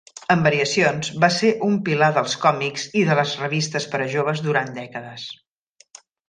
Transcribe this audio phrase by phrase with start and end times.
[0.35, 4.43] Amb variacions, va ser un pilar dels còmics i de les revistes per a joves
[4.49, 5.29] durant dècades.